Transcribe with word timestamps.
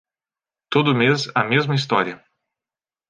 Todo 0.73 0.95
mês, 1.01 1.19
a 1.35 1.43
mesma 1.43 1.75
história. 1.75 2.25